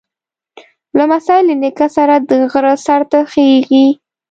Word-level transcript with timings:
لمسی 0.97 1.39
له 1.47 1.53
نیکه 1.61 1.87
سره 1.95 2.15
د 2.29 2.31
غره 2.51 2.73
سر 2.85 3.01
ته 3.11 3.19
خېږي. 3.31 3.85